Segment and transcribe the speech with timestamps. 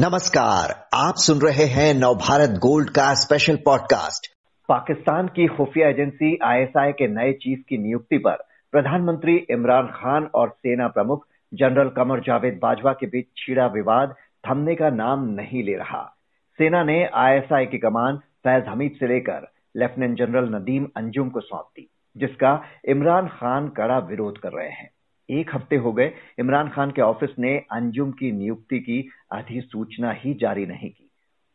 [0.00, 4.26] नमस्कार, आप सुन रहे हैं नवभारत गोल्ड का स्पेशल पॉडकास्ट
[4.68, 8.36] पाकिस्तान की खुफिया एजेंसी आईएसआई के नए चीफ की नियुक्ति पर
[8.72, 14.14] प्रधानमंत्री इमरान खान और सेना प्रमुख जनरल कमर जावेद बाजवा के बीच छिड़ा विवाद
[14.48, 16.02] थमने का नाम नहीं ले रहा।
[16.58, 21.68] सेना ने आईएसआई की कमान फैज हमीद से लेकर लेफ्टिनेंट जनरल नदीम अंजुम को सौंप
[21.76, 24.90] दी, जिसका इमरान खान कड़ा विरोध कर रहे हैं।
[25.30, 30.34] एक हफ़्ते हो गए, इमरान खान के ऑफ़िस ने अंजुम की नियुक्ति की, अधिसूचना ही
[30.34, 31.10] जारी नहीं की।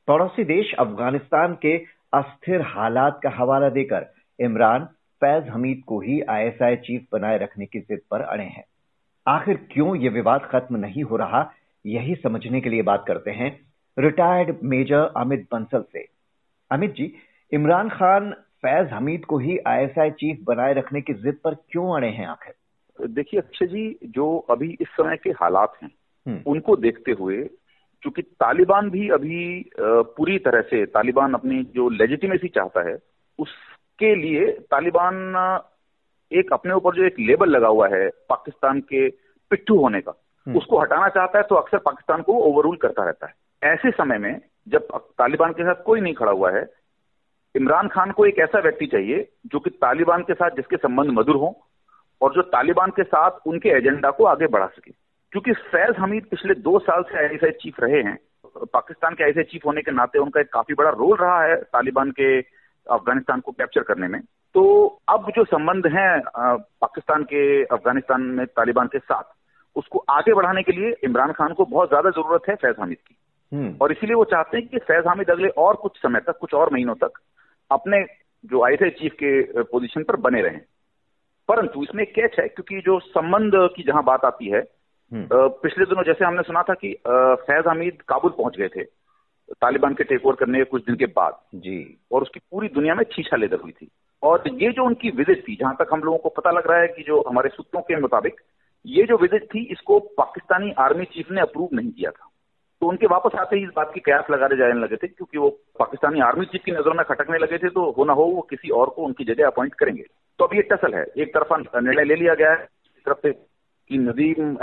[0.07, 1.77] पड़ोसी देश अफ़गानिस्तान के
[2.13, 4.05] अस्थिर हालात का हवाला देकर
[4.39, 4.85] इमरान
[5.21, 8.63] फैज हमीद को ही आईएसआई चीफ बनाए रखने की जिद पर अड़े हैं।
[9.27, 11.51] आखिर क्यों ये विवाद खत्म नहीं हो रहा,
[11.85, 13.59] यही समझने के लिए बात करते हैं
[13.99, 16.07] रिटायर्ड मेजर अमित बंसल से।
[16.71, 17.13] अमित जी,
[17.51, 22.09] इमरान खान फैज हमीद को ही आईएसआई चीफ बनाए रखने की जिद पर क्यों अड़े
[22.09, 22.53] हैं आखिर?
[22.99, 25.89] देखिए अक्षय जी जो अभी इस समय के हालात हैं
[26.25, 27.43] हम्म। उनको देखते हुए
[28.03, 32.97] चूँकि तालिबान भी अभी पूरी तरह से तालिबान अपनी जो लेजिटिमेसी चाहता है
[33.39, 35.15] उसके लिए तालिबान
[36.31, 39.09] एक अपने ऊपर जो एक लेबल लगा हुआ है पाकिस्तान के
[39.51, 40.13] पिट्ठू होने का
[40.47, 44.17] हम्म। उसको हटाना चाहता है तो अक्सर पाकिस्तान को ओवररूल करता रहता है ऐसे समय
[44.17, 44.87] में जब
[45.17, 46.65] तालिबान के साथ कोई नहीं खड़ा हुआ है
[47.55, 51.35] इमरान खान को एक ऐसा व्यक्ति चाहिए जो कि तालिबान के साथ जिसके संबंध मधुर
[51.35, 51.51] हों
[52.25, 54.91] और जो तालिबान के साथ उनके एजेंडा को आगे बढ़ा सके।
[55.33, 58.17] क्योंकि फैज हमीद पिछले दो साल से आईएसआई चीफ रहे हैं।
[58.65, 62.11] पाकिस्तान के आईएसआई चीफ होने के नाते उनका एक काफ़ी बड़ा रोल रहा है तालिबान
[62.11, 64.19] के अफ़गानिस्तान को कैप्चर करने में।
[64.55, 64.63] तो
[65.09, 69.33] अब जो संबंध है पाकिस्तान के अफ़गानिस्तान में तालिबान के साथ
[69.75, 73.15] उसको आगे बढ़ाने के लिए इमरान खान को बहुत ज़्यादा ज़रूरत है फैज हामिद की।
[73.51, 76.53] हम्म। और इसीलिए वो चाहते हैं कि फैज हामिद अगले और कुछ समय तक कुछ
[76.53, 77.19] और महीनों तक
[77.71, 78.05] अपने
[78.43, 80.61] जो आईएसआई चीफ के पोजीशन पर बने रहें।
[81.49, 84.59] परंतु इसमें कैच है क्योंकि जो संबंध की जहाँ बात आती है
[85.11, 88.83] हम्म। पिछले दिनों जैसे हमने सुना था कि फैज हमीद काबुल पहुँच गए थे
[89.53, 91.77] तालिबान के टेक ओवर करने के कुछ दिन के बाद। जी।
[92.11, 93.89] और उसकी पूरी दुनिया में छीछा लेदर हुई थी।
[94.23, 96.87] और ये जो उनकी विज़िट थी जहाँ तक हम लोगों को पता लग रहा है
[96.87, 98.41] कि जो हमारे सूत्रों के मुताबिक
[98.85, 102.29] ये जो विज़िट थी इसको पाकिस्तानी आर्मी चीफ ने अप्रूव नहीं किया था।
[102.81, 105.49] तो उनके वापस आते ही इस बात की कयास लगाने जाने लगे थे क्योंकि वो
[105.79, 108.69] पाकिस्तानी आर्मी चीफ की नज़रों में खटकने लगे थे तो हो ना हो वो किसी
[108.79, 110.03] और को उनकी जगह अपॉइंट करेंगे।
[110.39, 113.31] तो अब ये टसल है। एक तरफा निर्णय ले लिया गया है एक तरफ़ से
[113.89, 114.55] कि नदीम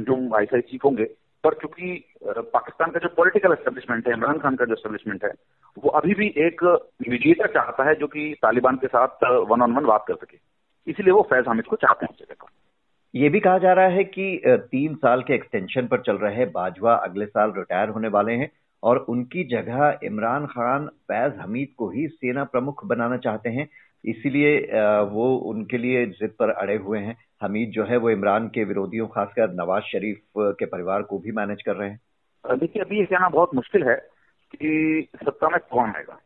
[0.00, 1.04] जो आईसीआई चीफ होंगे।
[1.44, 1.92] पर चूँकि
[2.26, 5.30] पाकिस्तान का जो पॉलिटिकल एस्टेब्लिशमेंट है, इमरान खान का जो एस्टेब्लिशमेंट है,
[5.78, 6.64] वो अभी भी एक
[7.08, 10.38] मीडिएटर चाहता है जो कि तालिबान के साथ वन ऑन वन बात कर सके।
[10.86, 12.48] इसीलिए वो फैज हामिद को चाहते हैं उस जगह पर।
[13.14, 16.94] ये भी कहा जा रहा है कि तीन साल के एक्सटेंशन पर चल रहे बाजवा
[16.94, 18.50] अगले साल रिटायर होने वाले हैं।
[18.82, 23.68] और उनकी जगह इमरान खान फैज हमीद को ही सेना प्रमुख बनाना चाहते हैं।
[24.04, 24.58] इसीलिए
[25.10, 29.06] वो उनके लिए जिद पर अड़े हुए हैं। हमीद जो है वो इमरान के विरोधियों
[29.06, 32.00] खासकर नवाज़ शरीफ के परिवार को भी मैनेज कर रहे हैं।
[32.58, 33.94] देखिए अभी ये कहना बहुत मुश्किल है
[34.52, 36.18] कि सत्ता में कौन आएगा।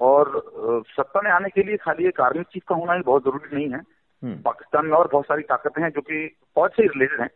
[0.00, 0.42] और
[0.88, 3.68] सत्ता में आने के लिए खाली एक आर्मी चीफ का होना ही बहुत ज़रूरी नहीं
[3.68, 3.78] है।
[4.24, 7.30] हम्म। पाकिस्तान में और बहुत सारी ताकतें हैं जो कि फौज से रिलेटेड हैं।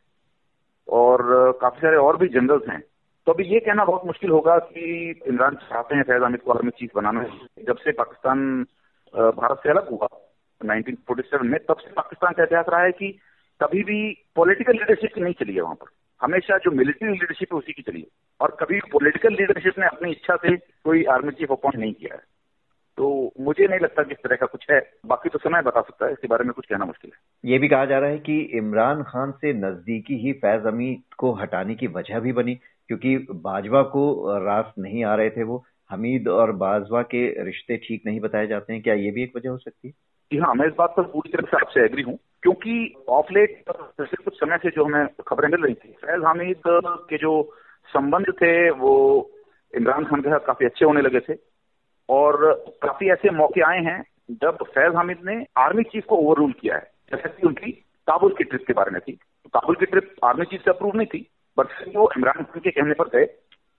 [0.88, 1.18] और
[1.60, 2.82] काफ़ी सारे और भी जनरल्स हैं।
[3.26, 6.70] तो अभी ये कहना बहुत मुश्किल होगा कि इमरान चाहते हैं फैज हामिद को आर्मी
[6.70, 7.22] चीफ बनाना
[7.66, 8.66] जब से पाकिस्तान
[9.14, 10.08] भारत से अलग हुआ
[10.60, 13.18] 1947 में, तब से पाकिस्तान का इतिहास रहा है कि
[13.60, 15.86] कभी भी पॉलिटिकल लीडरशिप नहीं चली है वहाँ पर।
[16.20, 18.06] हमेशा जो मिलिट्री लीडरशिप है उसी की चली है।
[18.40, 22.20] और कभी पॉलिटिकल लीडरशिप ने अपनी इच्छा से कोई आर्मी चीफ अपॉइंट नहीं किया है।
[22.98, 26.06] तो मुझे नहीं लगता कि इस तरह का कुछ है। बाकी तो समय बता सकता
[26.06, 28.38] है, इसके बारे में कुछ कहना मुश्किल है। ये भी कहा जा रहा है कि
[28.40, 32.58] इमरान खान से नजदीकी ही फैज अमीद को हटाने की वजह भी बनी।
[32.88, 38.02] क्योंकि बाजवा को रास नहीं आ रहे थे वो। हमीद और बाजवा के रिश्ते ठीक
[38.06, 39.94] नहीं बताए जाते हैं। क्या ये भी एक वजह हो सकती है?
[40.30, 44.22] जी हाँ मैं इस बात पर पूरी तरह से आपसे एग्री हूँ, क्योंकि ऑफलेट पिछले
[44.24, 47.42] कुछ समय से जो हमें खबरें मिल रही थी, फैज हामिद के जो
[47.88, 49.30] संबंध थे, वो
[49.72, 51.34] इमरान खान के साथ काफ़ी अच्छे होने लगे थे
[52.08, 52.52] और
[52.82, 54.02] काफ़ी ऐसे मौके आए हैं
[54.32, 57.70] जब फैज हामिद ने आर्मी चीफ को ओवर किया है, जैसे कि उनकी
[58.08, 59.12] काबुल की ट्रिप के बारे में थी।
[59.54, 61.26] काबुल की ट्रिप आर्मी चीफ से अप्रूव नहीं थी
[61.58, 63.26] बट वो इमरान खान के कहने पर गए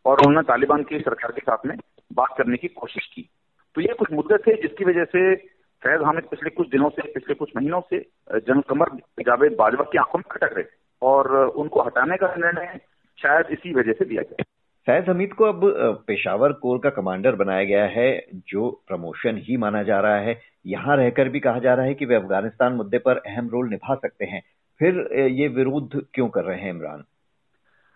[0.06, 1.78] और उन्होंने तालिबान की सरकार के साथ में
[2.14, 3.30] बात करने की कोशिश की।
[3.76, 5.36] तो ये कुछ मुद्दे थे जिसकी वजह से
[5.84, 8.00] फैज हामिद पिछले कुछ दिनों से, पिछले कुछ महीनों से
[8.30, 8.90] जनरल कमर
[9.22, 10.66] जावेद बाजवा की आँखों में खटक रहे
[11.02, 12.80] और उनको हटाने का निर्णय
[13.18, 14.44] शायद इसी वजह से दिया गया।
[14.88, 15.62] फैज हमीद को अब
[16.08, 20.98] पेशावर कोर का कमांडर बनाया गया है, जो प्रमोशन ही माना जा रहा है। यहाँ
[20.98, 24.26] रहकर भी कहा जा रहा है कि वे अफ़गानिस्तान मुद्दे पर अहम रोल निभा सकते
[24.26, 24.42] हैं।
[24.80, 27.04] फिर ये विरोध क्यों कर रहे हैं इमरान?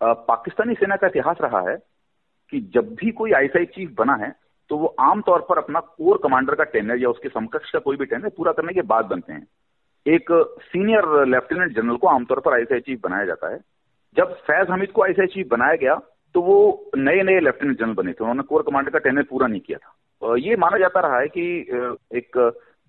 [0.01, 1.75] पाकिस्तानी सेना का इतिहास रहा है
[2.53, 4.33] कि जब भी कोई आईएसआई चीफ बना है
[4.69, 8.05] तो वो आमतौर पर अपना कोर कमांडर का टेनर या उसके समकक्ष का कोई भी
[8.05, 9.47] टेनर पूरा करने के बाद बनते हैं।
[10.05, 10.31] एक
[10.63, 13.59] सीनियर लेफ्टिनेंट जनरल को आमतौर पर आईएसआई चीफ बनाया जाता है।
[14.17, 15.95] जब फैज हमीद को आईएसआई चीफ बनाया गया
[16.35, 16.57] तो वो
[16.97, 20.35] नए नए लेफ्टिनेंट जनरल बने थे, उन्होंने कोर कमांडर का टेनर पूरा नहीं किया था।
[20.37, 21.43] ये माना जाता रहा है कि
[22.15, 22.37] एक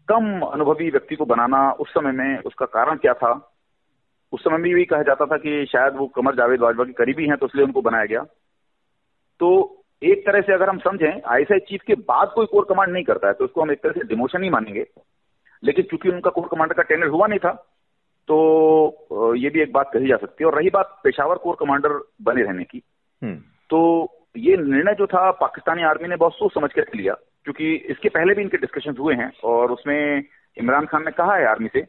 [0.09, 3.33] कम अनुभवी व्यक्ति को बनाना उस समय में उसका कारण क्या था
[4.33, 7.27] उस समय भी, भी कहा जाता था कि शायद वो कमर जावेद बाजवा के करीबी
[7.27, 8.21] हैं तो इसलिए उनको बनाया गया।
[9.41, 9.49] तो
[10.03, 13.29] एक तरह से अगर हम समझें आईएसआई चीफ के बाद कोई कोर कमांड नहीं करता
[13.29, 14.87] है तो उसको हम एक तरह से डिमोशन ही मानेंगे।
[15.63, 17.53] लेकिन चूँकि उनका कोर कमांडर का टेंडर हुआ नहीं था
[18.29, 22.01] तो ये भी एक बात कही जा सकती है। और रही बात पेशावर कोर कमांडर
[22.23, 22.83] बने रहने की
[23.23, 23.37] हम्म।
[23.71, 23.81] तो
[24.37, 28.35] ये निर्णय जो था पाकिस्तानी आर्मी ने बहुत सोच समझ कर लिया। क्योंकि इसके पहले
[28.35, 30.23] भी इनके डिस्कशन हुए हैं और उसमें
[30.57, 31.81] इमरान खान ने कहा है आर्मी से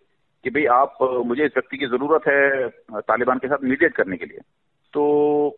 [0.45, 4.25] कि भाई आप मुझे इस व्यक्ति की ज़रूरत है तालिबान के साथ मीडिएट करने के
[4.25, 4.39] लिए
[4.93, 5.03] तो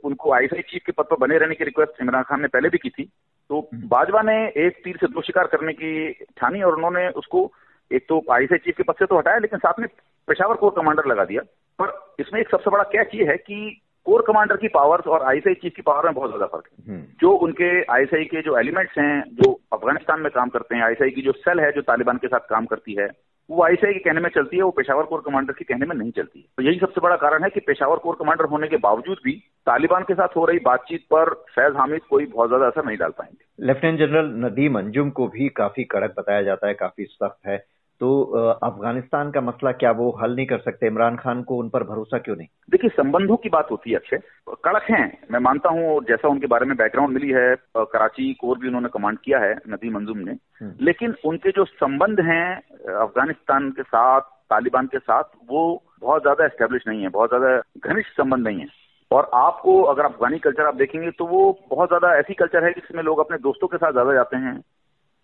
[0.04, 2.78] उनको आईएसआई चीफ के पद पर बने रहने की रिक्वेस्ट इमरान खान ने पहले भी
[2.78, 3.04] की थी
[3.50, 7.52] तो हम्म। बाजवा ने एक तीर से दो शिकार करने की ठानी और उन्होंने उसको
[7.92, 9.88] एक तो आईएसआई चीफ के पद से तो हटाया लेकिन साथ में
[10.28, 11.42] पेशावर कोर कमांडर लगा दिया
[11.80, 13.58] पर इसमें एक सबसे बड़ा कैच ये है कि
[14.06, 17.04] कोर कमांडर की पावर्स और आईएसआई चीफ की पावर में बहुत ज़्यादा फ़र्क है हम्म।
[17.22, 21.22] जो उनके आईएसआई के जो एलिमेंट्स हैं जो अफ़गानिस्तान में काम करते हैं आईएसआई की
[21.22, 23.08] जो सेल है जो तालिबान के साथ काम करती है
[23.50, 26.12] वो आईसीआई के कहने में चलती है, वो पेशावर कोर कमांडर के कहने में नहीं
[26.12, 29.18] चलती है। तो यही सबसे बड़ा कारण है कि पेशावर कोर कमांडर होने के बावजूद
[29.24, 29.32] भी
[29.66, 33.12] तालिबान के साथ हो रही बातचीत पर फैज हामिद कोई बहुत ज़्यादा असर नहीं डाल
[33.12, 37.58] पाएँगे। लेफ्टिनेंट जनरल नदीम अंजुम को भी काफ़ी कड़क बताया जाता है, काफ़ी सख्त है।
[38.02, 38.22] तो
[38.64, 40.88] अफ़गानिस्तान का मसला क्या वो हल नहीं कर सकते?
[40.88, 42.48] इमरान खान को उन पर भरोसा क्यों नहीं?
[42.72, 44.20] देखिए संबंधों की बात होती है अक्षय।
[44.66, 48.68] कड़क हैं मैं मानता हूँ जैसा उनके बारे में बैकग्राउंड मिली है कराची कोर भी
[48.68, 52.56] उन्होंने कमांड किया है नदी मंजूम ने। हम्म। लेकिन उनके जो संबंध हैं
[52.96, 55.62] अफ़गानिस्तान के साथ तालिबान के साथ वो
[56.02, 58.68] बहुत ज़्यादा एस्टेब्लिश नहीं है बहुत ज़्यादा घनिष्ठ संबंध नहीं है।
[59.12, 63.04] और आपको अगर अफगानी कल्चर आप देखेंगे तो वो बहुत ज़्यादा ऐसी कल्चर है जिसमें
[63.04, 64.60] लोग अपने दोस्तों के साथ ज़्यादा जाते हैं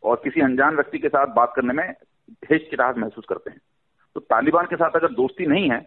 [0.03, 1.93] और किसी अनजान व्यक्ति के साथ बात करने में
[2.51, 3.61] हिचकिटाहट महसूस करते हैं।
[4.15, 5.79] तो तालिबान के साथ अगर दोस्ती नहीं है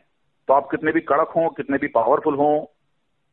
[0.48, 2.66] तो आप कितने भी कड़क हों कितने भी पावरफुल हों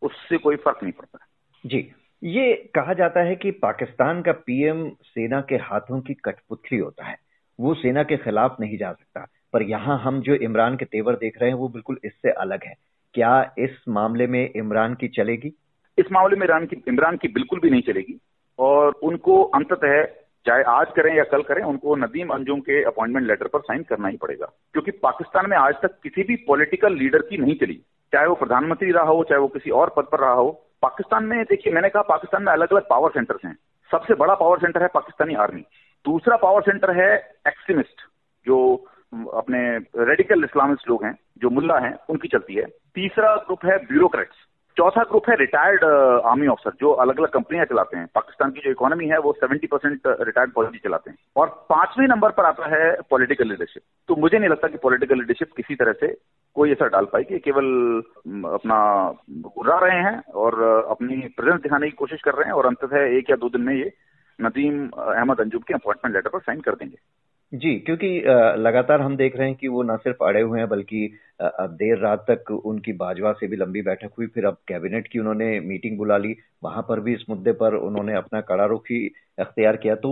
[0.02, 1.20] उससे कोई फ़र्क नहीं पड़ता।
[1.66, 1.92] जी।
[2.24, 7.16] ये कहा जाता है कि पाकिस्तान का पीएम सेना के हाथों की कठपुतली होता है।
[7.60, 11.42] वो सेना के खिलाफ नहीं जा सकता। पर यहाँ हम जो इमरान के तेवर देख
[11.42, 12.76] रहे हैं वो बिल्कुल इससे अलग है।
[13.14, 15.54] क्या इस मामले में इमरान की चलेगी?
[15.98, 18.20] इस मामले में इमरान की इमरान की बिल्कुल भी नहीं चलेगी।
[18.60, 20.04] और उनको अंततः
[20.46, 24.08] चाहे आज करें या कल करें, उनको नदीम अंजुम के अपॉइंटमेंट लेटर पर साइन करना
[24.08, 27.82] ही पड़ेगा। क्योंकि पाकिस्तान में आज तक किसी भी पॉलिटिकल लीडर की नहीं चली।
[28.14, 31.44] चाहे वो प्रधानमंत्री रहा हो, चाहे वो किसी और पद पर रहा हो। पाकिस्तान में,
[31.44, 33.58] देखिए, मैंने कहा पाकिस्तान में अलग अलग पावर सेंटर्स हैं।
[33.92, 35.62] सबसे बड़ा पावर सेंटर है पाकिस्तानी आर्मी
[36.06, 37.16] दूसरा पावर सेंटर है
[37.48, 38.02] एक्सट्रीमिस्ट
[38.46, 38.76] जो
[39.34, 42.66] अपने रेडिकल इस्लामिस्ट लोग हैं, जो मुल्ला हैं, उनकी चलती है।
[42.96, 44.36] तीसरा ग्रुप है ब्यूरोक्रेट्स
[44.80, 45.84] चौथा ग्रुप है रिटायर्ड
[46.26, 49.68] आर्मी ऑफिसर जो अलग अलग कंपनियाँ चलाते हैं। पाकिस्तान की जो इकोनॉमी है, वो 70
[49.68, 54.40] परसेंट रिटायर्ड फौजी चलाते हैं। और पाँचवें नंबर पर आता है पॉलिटिकल लीडरशिप तो मुझे
[54.40, 56.08] नहीं लगता कि पॉलिटिकल लीडरशिप किसी तरह से
[56.56, 57.66] कोई असर डाल पाएगी केवल
[58.54, 58.80] अपना
[59.30, 63.30] गुर्रा रहे हैं और अपनी प्रेजेंस दिखाने की कोशिश कर रहे हैं और अंततः एक
[63.30, 63.92] या दो दिन में ये
[64.42, 66.98] नदीम अहमद अंजुब के अपॉइंटमेंट लेटर पर साइन कर देंगे।
[67.54, 68.08] जी, क्योंकि
[68.58, 71.06] लगातार हम देख रहे हैं कि वो न सिर्फ़ अड़े हुए हैं, बल्कि
[71.42, 75.20] अब देर रात तक उनकी बाजवा से भी लंबी बैठक हुई, फिर अब कैबिनेट की
[75.20, 79.06] उन्होंने मीटिंग बुला ली। वहाँ पर भी इस मुद्दे पर उन्होंने अपना कड़ा रुखी
[79.40, 80.12] अख्तियार किया। तो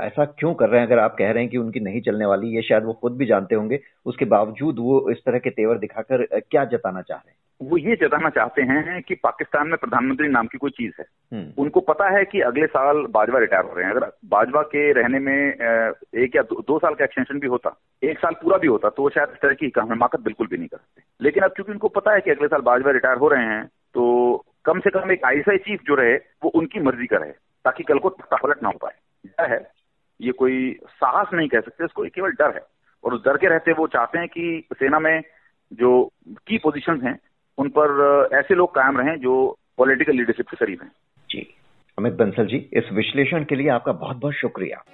[0.00, 0.86] ऐसा क्यों कर रहे हैं?
[0.86, 3.26] अगर आप कह रहे हैं कि उनकी नहीं चलने वाली, ये शायद वो खुद भी
[3.26, 7.36] जानते होंगे। उसके बावजूद वो इस तरह के तेवर दिखाकर क्या जताना चाह रहे हैं?
[7.62, 11.62] वो ये जताना चाहते हैं कि पाकिस्तान में प्रधानमंत्री नाम की कोई चीज़ है। हम्म।
[11.62, 15.18] उनको पता है कि अगले साल बाजवा रिटायर हो रहे हैं। अगर बाजवा के रहने
[15.18, 15.46] में
[16.14, 19.02] एक या दो, दो साल का एक्सटेंशन भी होता एक साल पूरा भी होता तो
[19.02, 22.12] वो शायद इस तरह की हिमाकत बिल्कुल भी नहीं करते लेकिन अब क्योंकि उनको पता
[22.12, 24.02] है कि अगले साल बाजवा रिटायर हो रहे हैं तो
[24.64, 27.32] कम से कम एक आईएसआई चीफ जो रहे वो उनकी मर्ज़ी का रहे
[27.64, 28.92] ताकि कल को पलट ना हो पाए।
[29.26, 29.70] डर है।
[30.20, 32.62] ये कोई साहस नहीं कह सकते इसको केवल डर है।
[33.04, 35.22] और उस डर के रहते वो चाहते हैं कि सेना में
[35.72, 36.12] जो
[36.48, 37.18] की पोजीशन हैं
[37.62, 40.92] उन पर ऐसे लोग कायम रहे जो पॉलिटिकल लीडरशिप के करीब हैं।
[41.30, 41.54] जी।
[41.98, 44.84] अमित बंसल जी, इस विश्लेषण के लिए आपका बहुत बहुत शुक्रिया।